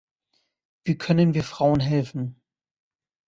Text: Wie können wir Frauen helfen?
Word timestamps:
Wie 0.83 0.97
können 0.97 1.35
wir 1.35 1.43
Frauen 1.43 1.79
helfen? 1.79 2.41